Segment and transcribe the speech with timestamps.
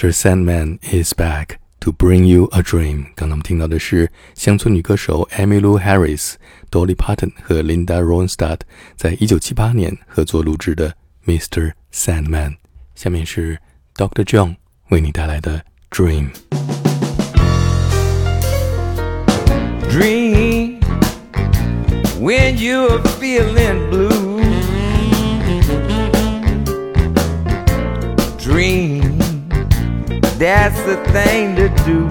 [0.00, 0.10] Mr.
[0.10, 3.08] Sandman is back to bring you a dream。
[3.14, 8.60] 刚刚我们听到的是乡村女歌手 Emmylou Harris、Dolly Parton 和 Linda Ronstadt
[8.96, 10.94] 在一九七八年合作录制的
[11.26, 11.72] Mr.
[11.92, 12.54] Sandman。
[12.94, 13.58] 下面是
[13.94, 14.24] Dr.
[14.24, 14.56] John
[14.88, 16.30] 为你带来的 Dream。
[19.90, 20.80] dream
[22.18, 24.29] when you're feeling blue.
[30.53, 32.09] That's the thing to do.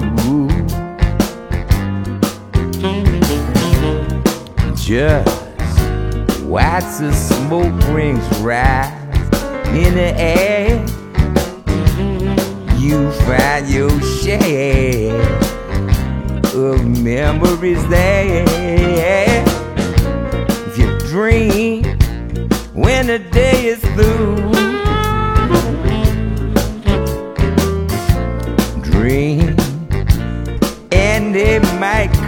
[4.74, 8.90] Just watch the smoke rings rise
[9.76, 10.80] in the air.
[12.78, 15.20] You find your share
[16.54, 18.46] of memories there.
[20.66, 21.84] If you dream
[22.72, 24.49] when the day is through,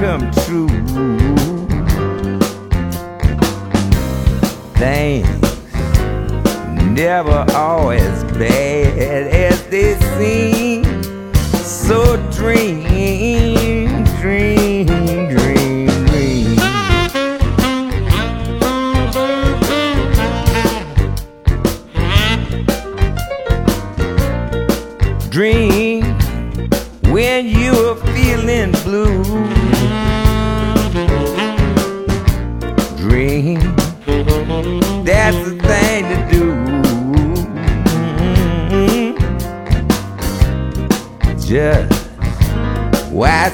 [0.02, 0.68] come true.
[4.74, 5.40] Things
[6.90, 10.82] never always bad as they seem.
[11.62, 14.61] So dream, dream,
[43.22, 43.51] watch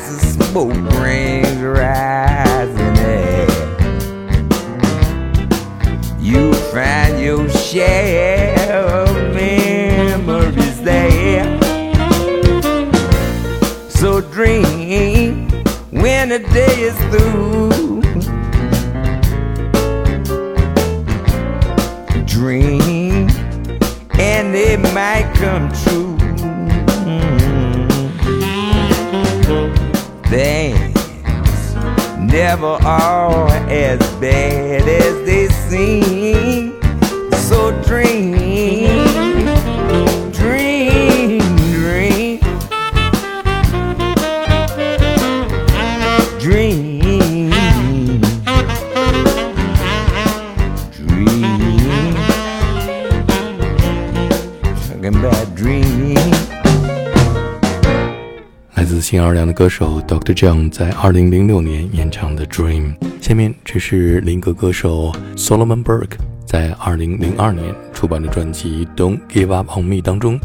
[58.75, 60.37] 来自新奥尔良的歌手 Dr.
[60.37, 62.95] John 在2006年演唱的《Dream》。
[63.23, 70.39] 下面这是林格歌手 Solomon Burke 在2002年出版的专辑《Don't Give Up on Me》当中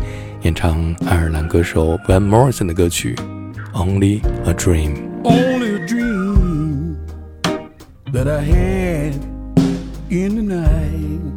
[0.43, 3.15] 演唱爱尔兰歌手 Van Morrison 的歌曲
[3.73, 4.95] 《Only a Dream》。
[5.23, 6.97] only a dream
[8.11, 9.13] that I had
[10.09, 11.32] in the night.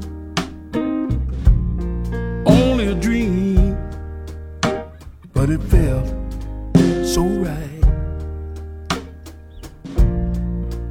[5.47, 6.07] But it felt
[7.07, 7.85] so right.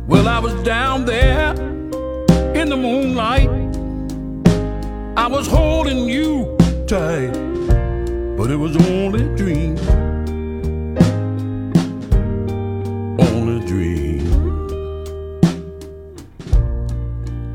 [0.08, 1.52] Well, I was down there
[2.56, 3.50] in the moonlight.
[5.18, 6.56] I was holding you
[6.88, 7.34] tight,
[8.38, 9.78] but it was only a dream.
[13.20, 14.22] only a dream.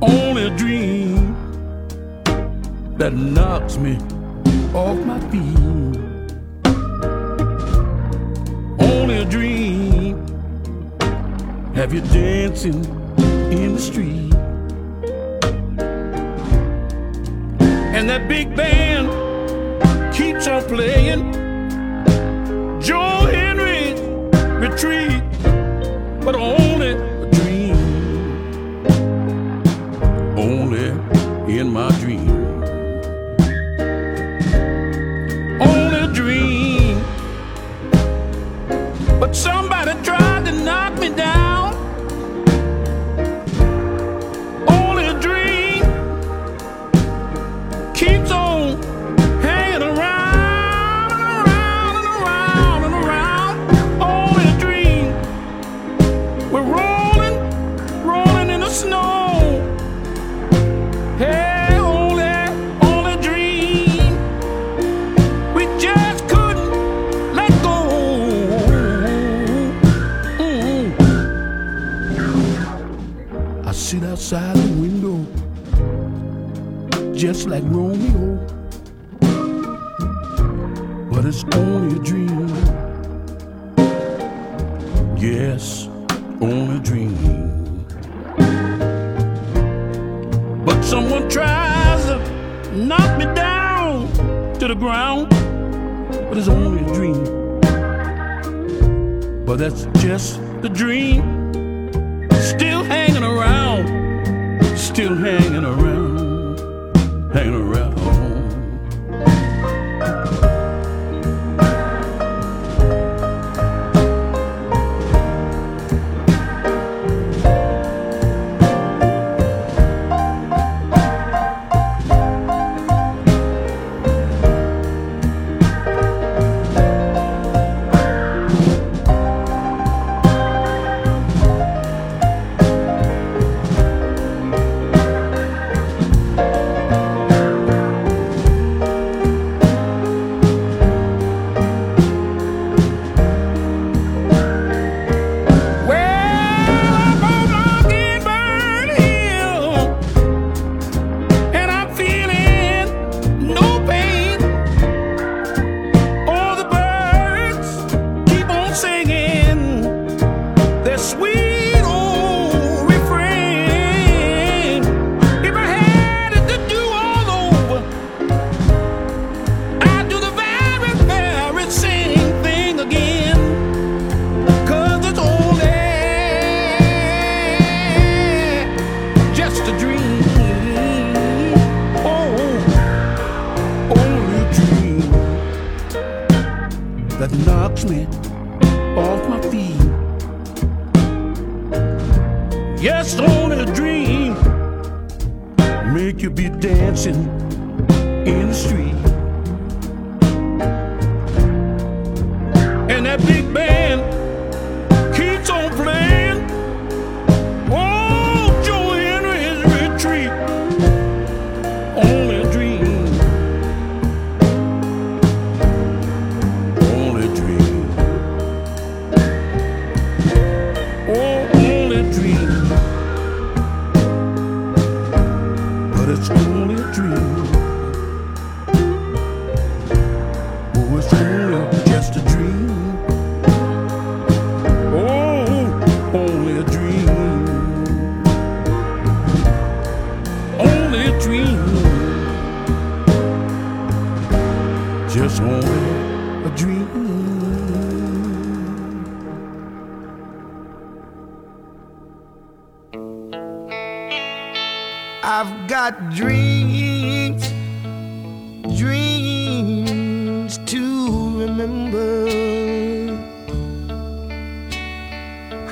[0.03, 1.35] Only a dream
[2.99, 3.97] that knocks me
[4.75, 6.10] off my feet.
[11.81, 12.85] Have you dancing
[13.51, 14.35] in the street?
[17.97, 19.09] And that big band
[20.15, 21.33] keeps on playing.
[22.83, 23.99] Joe Henry's
[24.61, 25.23] retreat
[26.23, 27.77] but only a dream.
[30.37, 30.91] Only
[31.59, 32.30] in my dream.
[81.21, 82.49] But it's only a dream.
[85.19, 85.87] Yes
[86.41, 87.85] only a dream.
[90.65, 92.17] But someone tries to
[92.75, 94.11] knock me down
[94.61, 95.29] to the ground,
[96.31, 97.23] but it's only a dream.
[99.45, 101.51] But that's just the dream.
[102.33, 103.85] Still hanging around,
[104.75, 105.80] still hanging around,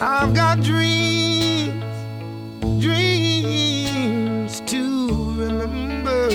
[0.01, 1.83] I've got dreams,
[2.81, 6.31] dreams to remember.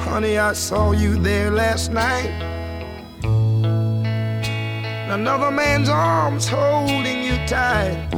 [0.00, 2.32] Honey, I saw you there last night.
[5.10, 8.08] Another man's arms holding you tight.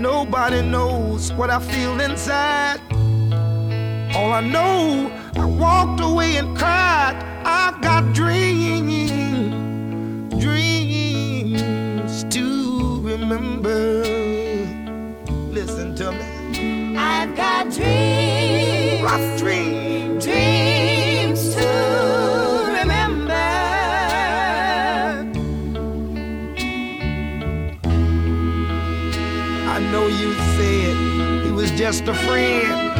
[0.00, 2.80] Nobody knows what I feel inside.
[4.16, 7.25] All I know, I walked away and cried.
[7.86, 9.10] I've got dreams,
[10.42, 14.02] dreams to remember.
[15.52, 16.96] Listen to me.
[16.96, 20.24] I've got dreams, Rough dreams.
[20.24, 21.68] dreams to
[22.80, 23.32] remember.
[29.74, 30.96] I know you said
[31.46, 32.90] he was just a friend,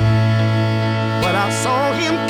[1.22, 2.25] but I saw him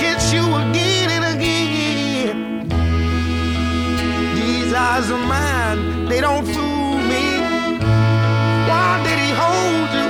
[4.96, 7.24] eyes of mine, they don't fool me.
[8.68, 10.05] Why did he hold you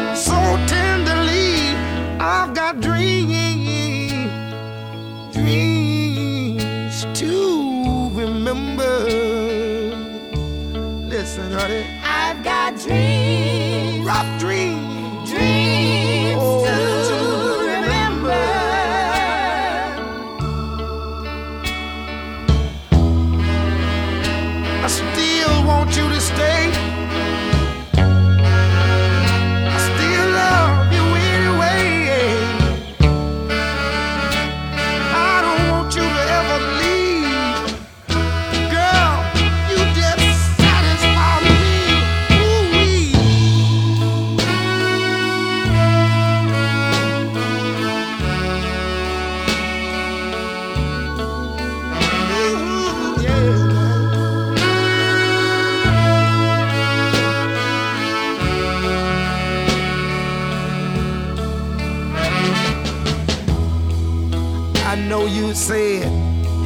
[65.09, 66.11] know you said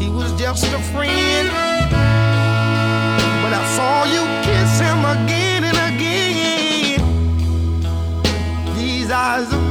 [0.00, 1.48] he was just a friend,
[3.42, 7.02] but I saw you kiss him again and again.
[8.74, 9.69] These eyes of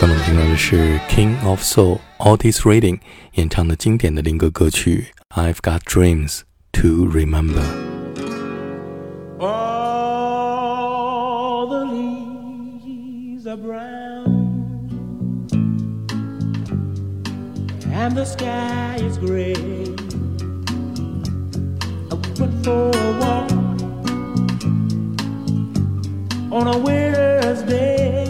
[0.00, 3.00] 刚刚听到的是 King of Soul Otis Redding
[3.34, 5.06] 演唱的经典的灵歌歌曲《
[5.36, 6.42] I've Got Dreams
[6.72, 7.62] to Remember》。
[9.38, 9.66] All
[11.66, 14.88] the leaves are brown,
[17.92, 19.54] and the sky is gray.
[22.10, 23.50] I went for a walk
[26.50, 28.29] on a winter's day.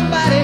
[0.00, 0.39] nobody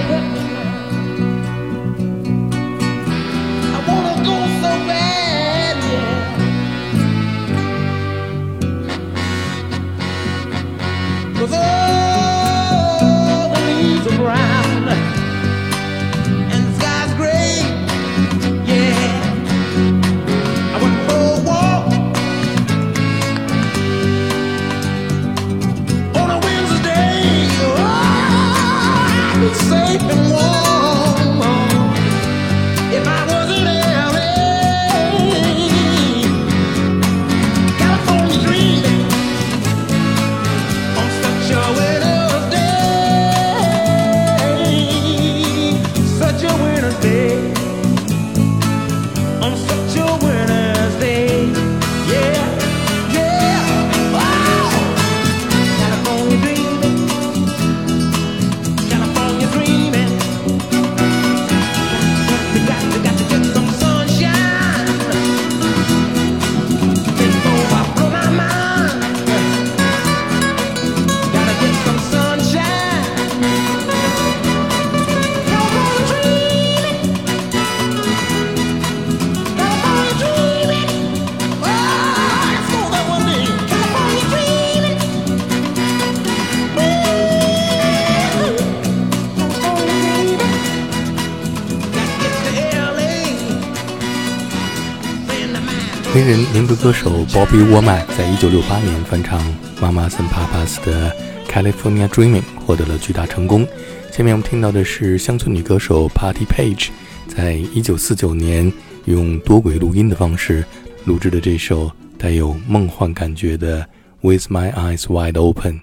[96.17, 99.39] 黑人民族歌手 Bobby Womack 在一九六八年翻唱
[99.79, 101.15] Mamas and Papas 的
[101.47, 103.67] California Dreaming 获得了巨大成功。
[104.11, 106.87] 下面我们听到的是乡村女歌手 Patty Page
[107.27, 108.73] 在一九四九年
[109.05, 110.65] 用多轨录音的方式
[111.05, 113.87] 录制的这首带有梦幻感觉的
[114.21, 115.81] With My Eyes Wide Open,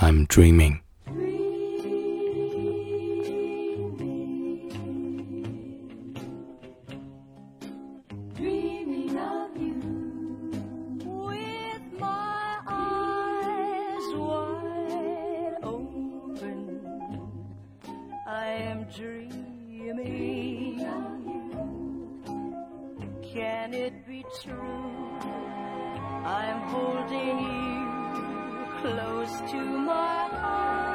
[0.00, 0.26] I'm。
[0.26, 0.80] dreaming
[18.58, 20.78] am dreaming.
[23.32, 25.18] Can it be true?
[26.24, 27.88] I'm holding you
[28.80, 30.87] close to my heart.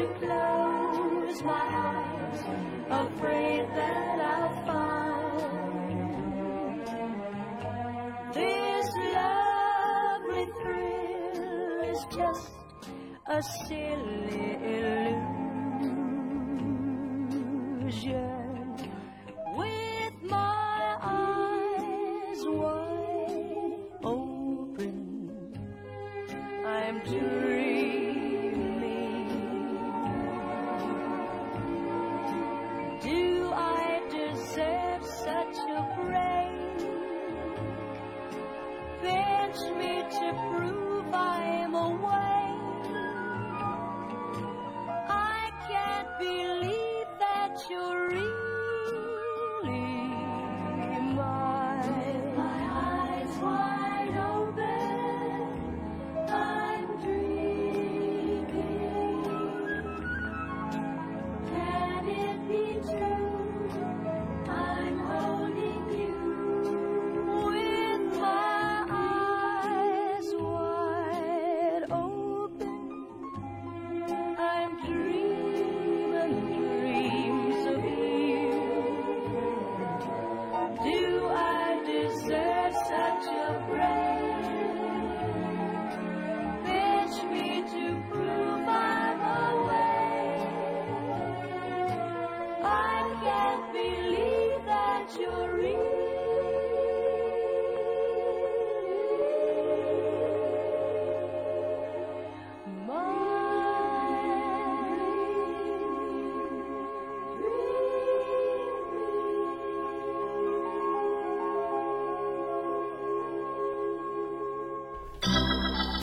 [0.00, 2.40] To close my eyes,
[2.90, 6.00] afraid that I'll find
[8.32, 12.50] this lovely thrill is just
[13.26, 15.39] a silly illusion.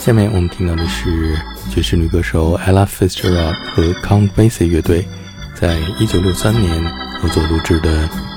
[0.08, 1.38] 下面我们听到的是
[1.70, 5.06] 爵士女歌手 Ella Fitzgerald 和 Count Basie 乐队
[5.54, 6.82] 在一九六三年
[7.20, 8.08] 合作录制的《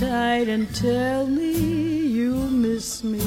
[0.00, 3.20] tight and tell me you'll miss me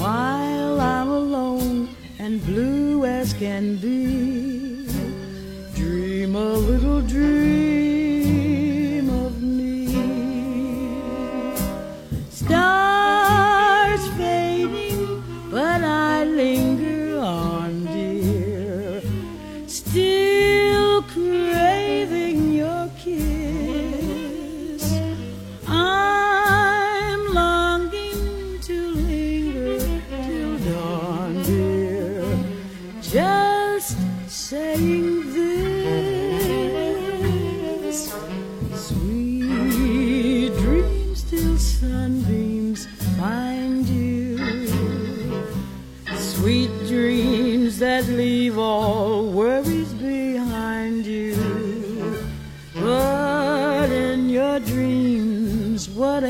[0.00, 1.88] while I'm alone
[2.18, 4.35] and blue as can be.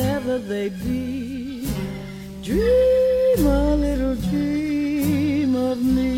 [0.06, 1.68] Whatever they be.
[2.40, 6.15] Dream a little dream of me.